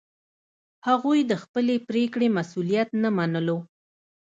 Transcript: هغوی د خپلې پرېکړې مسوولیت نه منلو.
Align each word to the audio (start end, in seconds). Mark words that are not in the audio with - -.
هغوی 0.87 1.19
د 1.29 1.33
خپلې 1.43 1.75
پرېکړې 1.89 2.27
مسوولیت 2.37 2.89
نه 3.03 3.09
منلو. 3.17 3.57